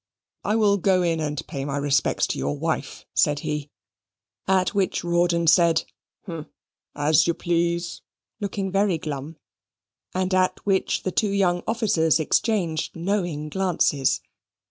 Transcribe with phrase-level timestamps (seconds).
[0.43, 3.69] "I will go in and pay my respects to your wife," said he;
[4.47, 5.83] at which Rawdon said,
[6.25, 6.47] "Hm,
[6.95, 8.01] as you please,"
[8.39, 9.37] looking very glum,
[10.15, 14.21] and at which the two young officers exchanged knowing glances.